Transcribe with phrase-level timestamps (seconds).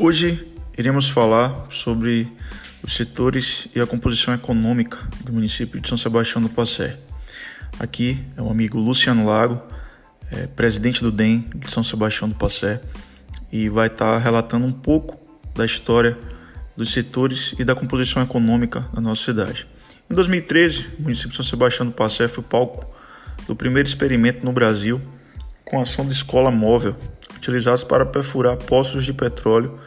[0.00, 0.46] Hoje
[0.78, 2.32] iremos falar sobre
[2.84, 6.96] os setores e a composição econômica do município de São Sebastião do Passé.
[7.80, 9.60] Aqui é o amigo Luciano Lago,
[10.30, 12.80] é, presidente do DEM de São Sebastião do Passé,
[13.50, 15.18] e vai estar relatando um pouco
[15.52, 16.16] da história
[16.76, 19.66] dos setores e da composição econômica da nossa cidade.
[20.08, 22.86] Em 2013, o município de São Sebastião do Passé foi palco
[23.48, 25.02] do primeiro experimento no Brasil
[25.64, 26.94] com ação de escola móvel
[27.36, 29.78] utilizados para perfurar poços de petróleo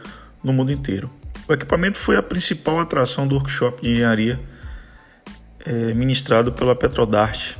[0.42, 1.10] no mundo inteiro.
[1.48, 4.40] O equipamento foi a principal atração do workshop de engenharia
[5.64, 7.56] é, ministrado pela Petrodart.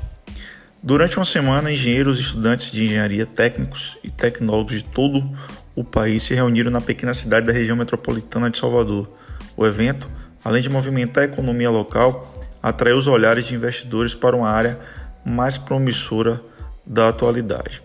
[0.82, 5.28] Durante uma semana, engenheiros, estudantes de engenharia, técnicos e tecnólogos de todo
[5.74, 9.08] o país se reuniram na pequena cidade da região metropolitana de Salvador.
[9.56, 10.08] O evento,
[10.44, 14.78] além de movimentar a economia local, atraiu os olhares de investidores para uma área
[15.24, 16.42] mais promissora
[16.84, 17.82] da atualidade.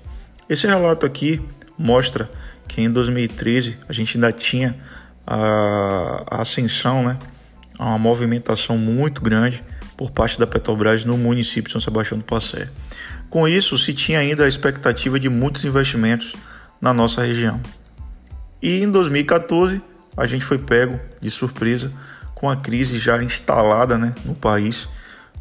[0.49, 1.41] Esse relato aqui
[1.77, 2.29] mostra
[2.67, 4.75] que em 2013 a gente ainda tinha
[5.25, 7.17] a, a ascensão, né,
[7.79, 9.63] uma movimentação muito grande
[9.95, 12.69] por parte da Petrobras no município de São Sebastião do Passé.
[13.29, 16.35] Com isso, se tinha ainda a expectativa de muitos investimentos
[16.79, 17.59] na nossa região.
[18.61, 19.81] E em 2014,
[20.15, 21.91] a gente foi pego de surpresa
[22.33, 24.87] com a crise já instalada né, no país,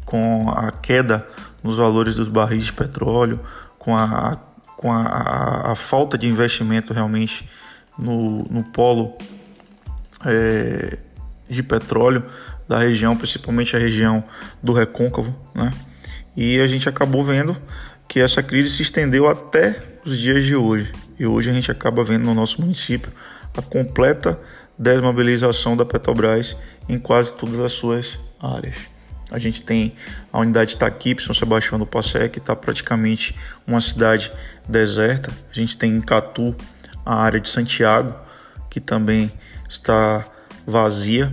[0.05, 1.25] com a queda
[1.63, 3.39] nos valores dos barris de petróleo,
[3.77, 4.37] com a
[4.77, 7.49] com a, a, a falta de investimento realmente
[7.97, 9.17] no, no polo
[10.25, 10.97] é,
[11.49, 12.23] de petróleo
[12.67, 14.23] da região, principalmente a região
[14.61, 15.73] do Recôncavo, né?
[16.35, 17.57] E a gente acabou vendo
[18.07, 20.91] que essa crise se estendeu até os dias de hoje.
[21.17, 23.11] E hoje a gente acaba vendo no nosso município
[23.57, 24.39] a completa
[24.77, 26.55] desmobilização da Petrobras
[26.87, 28.96] em quase todas as suas áreas.
[29.31, 29.93] A gente tem
[30.31, 34.31] a unidade Itaquipe, São Sebastião do Passé, que está praticamente uma cidade
[34.67, 35.31] deserta.
[35.51, 36.55] A gente tem em Catu
[37.05, 38.15] a área de Santiago,
[38.69, 39.31] que também
[39.69, 40.25] está
[40.65, 41.31] vazia.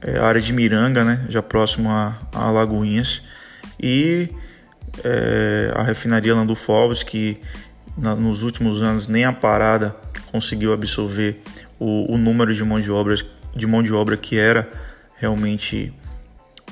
[0.00, 3.20] É a área de Miranga, né, já próximo a, a Lagoinhas.
[3.80, 4.28] E
[5.04, 7.40] é, a refinaria Landulfo Alves, que
[7.96, 9.94] na, nos últimos anos nem a parada
[10.30, 11.40] conseguiu absorver
[11.78, 13.24] o, o número de mão de, obras,
[13.54, 14.68] de mão de obra que era
[15.16, 15.92] realmente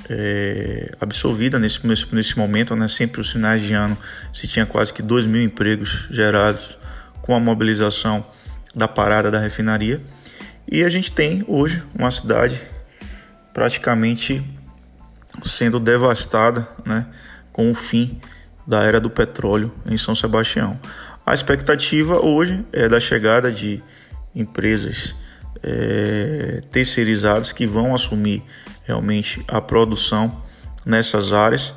[0.09, 2.87] é, absorvida nesse, nesse, momento, né?
[2.87, 3.97] sempre os finais de ano
[4.33, 6.77] se tinha quase que 2 mil empregos gerados
[7.21, 8.25] com a mobilização
[8.73, 10.01] da parada da refinaria.
[10.69, 12.61] E a gente tem hoje uma cidade
[13.53, 14.43] praticamente
[15.43, 17.05] sendo devastada né?
[17.51, 18.19] com o fim
[18.65, 20.79] da era do petróleo em São Sebastião.
[21.25, 23.81] A expectativa hoje é da chegada de
[24.35, 25.15] empresas
[25.63, 28.43] é, terceirizadas que vão assumir
[28.87, 30.41] realmente a produção
[30.85, 31.73] nessas áreas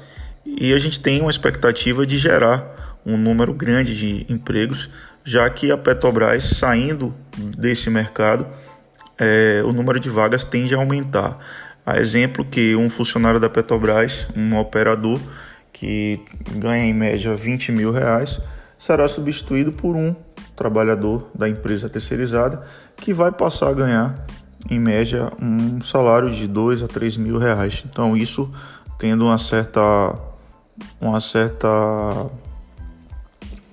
[0.47, 4.89] e a gente tem uma expectativa de gerar um número grande de empregos,
[5.25, 8.47] já que a Petrobras saindo desse mercado,
[9.19, 11.39] é, o número de vagas tende a aumentar.
[11.85, 15.21] A exemplo que um funcionário da Petrobras, um operador
[15.73, 16.21] que
[16.53, 18.41] ganha em média 20 mil reais,
[18.79, 20.15] será substituído por um
[20.57, 22.63] trabalhador da empresa terceirizada
[22.97, 24.27] que vai passar a ganhar
[24.69, 27.85] em média um salário de 2 a 3 mil reais.
[27.89, 28.51] Então isso
[28.99, 30.15] tendo uma certa
[31.01, 31.69] uma certa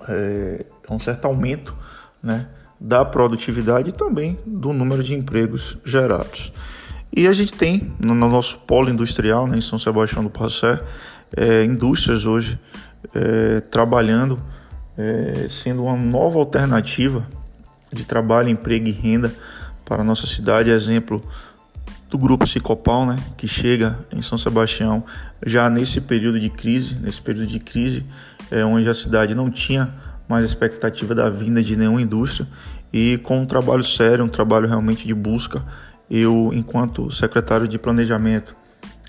[0.08, 1.76] é, um certo aumento
[2.22, 2.46] né,
[2.80, 6.52] da produtividade e também do número de empregos gerados.
[7.14, 10.80] E a gente tem no nosso polo industrial, né, em São Sebastião do Passé,
[11.36, 12.58] é, indústrias hoje
[13.14, 14.38] é, trabalhando,
[14.96, 17.26] é, sendo uma nova alternativa
[17.92, 19.32] de trabalho, emprego e renda
[19.88, 21.24] para a nossa cidade, exemplo
[22.10, 25.02] do grupo Cicopal, né, que chega em São Sebastião
[25.44, 28.04] já nesse período de crise, nesse período de crise,
[28.50, 29.94] é, onde a cidade não tinha
[30.28, 32.46] mais expectativa da vinda de nenhuma indústria.
[32.92, 35.62] E com um trabalho sério, um trabalho realmente de busca,
[36.10, 38.54] eu, enquanto secretário de Planejamento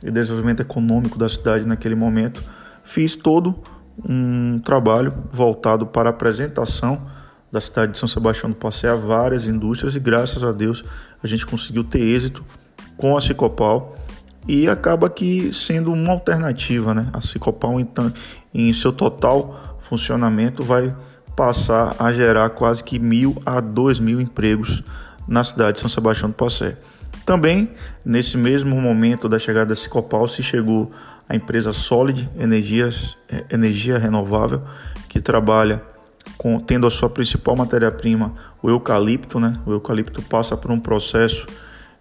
[0.01, 2.41] e Desenvolvimento Econômico da cidade naquele momento,
[2.83, 3.59] fiz todo
[4.07, 7.18] um trabalho voltado para a apresentação
[7.51, 10.83] da cidade de São Sebastião do Passé a várias indústrias e graças a Deus
[11.23, 12.43] a gente conseguiu ter êxito
[12.95, 13.97] com a Cicopal
[14.47, 17.09] e acaba que sendo uma alternativa, né?
[17.13, 18.11] A Cicopal então
[18.53, 20.95] em seu total funcionamento vai
[21.35, 24.83] passar a gerar quase que mil a dois mil empregos
[25.27, 26.77] na cidade de São Sebastião do Passé.
[27.25, 27.71] Também
[28.05, 30.91] nesse mesmo momento da chegada da Cicopal se chegou
[31.27, 34.63] a empresa Solid Energias, eh, Energia Renovável
[35.07, 35.81] que trabalha
[36.39, 38.33] com, tendo a sua principal matéria-prima
[38.63, 39.59] o eucalipto, né?
[39.65, 41.45] O eucalipto passa por um processo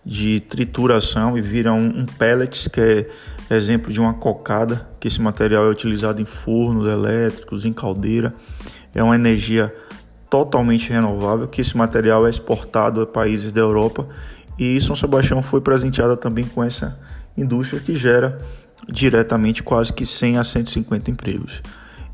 [0.07, 3.07] de trituração e vira um, um pellets, que é
[3.51, 8.33] exemplo de uma cocada, que esse material é utilizado em fornos elétricos, em caldeira.
[8.95, 9.75] É uma energia
[10.31, 14.09] totalmente renovável, que esse material é exportado a países da Europa
[14.57, 16.97] e São Sebastião foi presenteada também com essa
[17.37, 18.39] indústria que gera
[18.89, 21.61] diretamente quase que 100 a 150 empregos.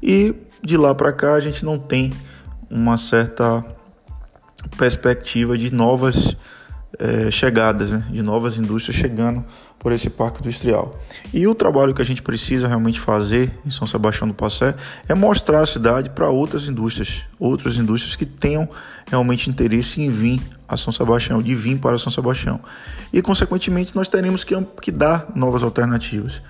[0.03, 2.13] E de lá para cá a gente não tem
[2.71, 3.65] uma certa
[4.79, 6.37] perspectiva de novas
[6.99, 8.07] é, chegadas, né?
[8.11, 9.45] de novas indústrias chegando
[9.79, 10.99] por esse parque industrial.
[11.33, 14.75] E o trabalho que a gente precisa realmente fazer em São Sebastião do Passé
[15.07, 18.67] é mostrar a cidade para outras indústrias, outras indústrias que tenham
[19.11, 22.61] realmente interesse em vir a São Sebastião, de vir para São Sebastião.
[23.13, 26.41] E, consequentemente, nós teremos que, que dar novas alternativas,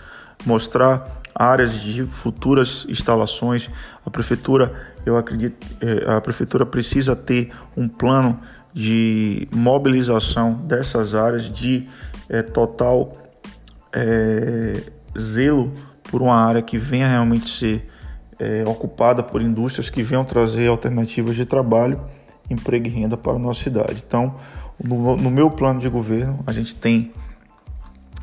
[0.47, 3.71] mostrar áreas de futuras instalações.
[4.05, 4.73] A prefeitura,
[5.05, 8.39] eu acredito, é, a prefeitura precisa ter um plano
[8.73, 11.89] de mobilização dessas áreas, de
[12.29, 13.17] é, total
[13.93, 14.83] é,
[15.19, 15.73] zelo
[16.11, 17.89] por uma área que venha realmente ser
[18.39, 22.01] é, ocupada por indústrias que venham trazer alternativas de trabalho,
[22.51, 24.03] emprego e renda para a nossa cidade.
[24.07, 24.37] Então,
[24.83, 27.13] no, no meu plano de governo, a gente tem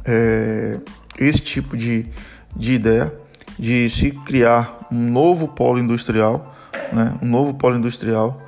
[0.05, 0.79] é,
[1.17, 2.07] esse tipo de,
[2.55, 3.13] de ideia
[3.57, 6.55] de se criar um novo polo industrial,
[6.91, 8.41] né, um novo polo industrial,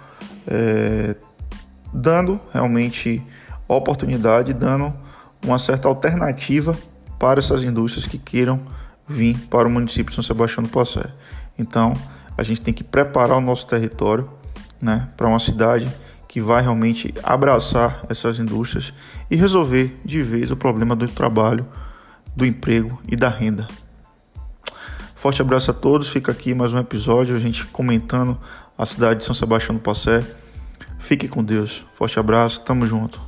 [0.48, 1.16] é,
[1.94, 3.22] dando realmente
[3.68, 4.94] oportunidade, dando
[5.46, 6.76] uma certa alternativa
[7.20, 8.62] para essas indústrias que queiram
[9.08, 11.06] vir para o município de São Sebastião do Passé.
[11.58, 11.94] Então,
[12.38, 14.30] a gente tem que preparar o nosso território
[14.82, 15.88] né, para uma cidade
[16.28, 18.94] que vai realmente abraçar essas indústrias
[19.30, 21.68] e resolver de vez o problema do trabalho,
[22.36, 23.68] do emprego e da renda.
[25.24, 28.38] Forte abraço a todos, fica aqui mais um episódio, a gente comentando
[28.78, 30.22] a cidade de São Sebastião do Passé.
[31.00, 33.22] Fique com Deus, forte abraço, tamo junto.